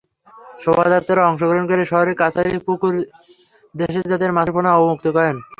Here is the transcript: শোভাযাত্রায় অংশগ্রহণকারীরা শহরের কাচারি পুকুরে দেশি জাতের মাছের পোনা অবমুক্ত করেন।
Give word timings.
শোভাযাত্রায় 0.63 1.27
অংশগ্রহণকারীরা 1.29 1.89
শহরের 1.91 2.19
কাচারি 2.21 2.51
পুকুরে 2.65 3.01
দেশি 3.75 3.99
জাতের 4.03 4.31
মাছের 4.33 4.53
পোনা 4.55 4.69
অবমুক্ত 4.73 5.05
করেন। 5.15 5.35